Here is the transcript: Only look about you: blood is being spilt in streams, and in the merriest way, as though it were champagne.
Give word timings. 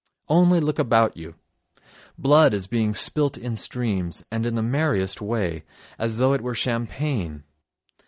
Only 0.29 0.59
look 0.59 0.79
about 0.79 1.15
you: 1.15 1.35
blood 2.17 2.55
is 2.55 2.65
being 2.65 2.95
spilt 2.95 3.37
in 3.37 3.55
streams, 3.55 4.23
and 4.31 4.47
in 4.47 4.55
the 4.55 4.63
merriest 4.63 5.21
way, 5.21 5.63
as 5.99 6.17
though 6.17 6.33
it 6.33 6.41
were 6.41 6.55
champagne. 6.55 7.43